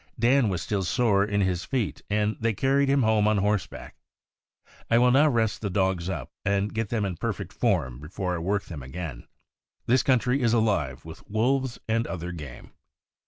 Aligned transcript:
Dan 0.17 0.49
was 0.49 0.63
still 0.63 0.81
sore 0.81 1.23
in 1.23 1.41
his 1.41 1.63
feet, 1.63 2.01
and 2.09 2.35
they 2.39 2.53
carried 2.53 2.89
him 2.89 3.03
home 3.03 3.27
on 3.27 3.37
horse 3.37 3.67
back. 3.67 3.97
I 4.89 4.97
will 4.97 5.11
now 5.11 5.29
rest 5.29 5.61
the 5.61 5.69
dogs 5.69 6.09
up, 6.09 6.31
and 6.43 6.73
get 6.73 6.89
them 6.89 7.05
in 7.05 7.17
perfect 7.17 7.53
form 7.53 7.99
before 7.99 8.33
I 8.33 8.39
work 8.39 8.63
them 8.65 8.81
again. 8.81 9.27
This 9.85 10.01
country 10.01 10.41
is 10.41 10.53
alive 10.53 11.05
with 11.05 11.21
wolves 11.29 11.77
and 11.87 12.07
other 12.07 12.31
game." 12.31 12.71